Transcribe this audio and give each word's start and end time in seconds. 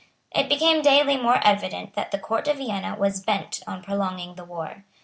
It 0.33 0.49
became 0.49 0.81
daily 0.81 1.15
more 1.15 1.39
evident 1.45 1.93
that 1.93 2.09
the 2.09 2.17
Court 2.17 2.47
of 2.47 2.57
Vienna 2.57 2.95
was 2.97 3.23
bent 3.23 3.61
on 3.67 3.83
prolonging 3.83 4.33
the 4.33 4.43
war. 4.45 4.83